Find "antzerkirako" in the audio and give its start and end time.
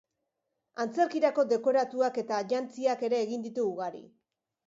0.83-1.43